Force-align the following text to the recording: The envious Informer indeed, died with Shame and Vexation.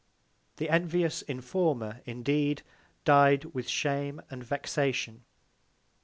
The 0.57 0.67
envious 0.67 1.21
Informer 1.21 2.01
indeed, 2.07 2.63
died 3.05 3.45
with 3.53 3.69
Shame 3.69 4.19
and 4.31 4.43
Vexation. 4.43 5.25